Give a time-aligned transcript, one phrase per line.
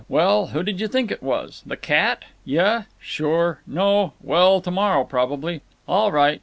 [0.09, 1.61] Well, who did you think it was?
[1.63, 2.25] The cat?
[2.43, 2.85] Yuh.
[2.99, 3.61] Sure.
[3.67, 4.13] No.
[4.19, 5.61] Well, to morrow, probably.
[5.87, 6.39] All right.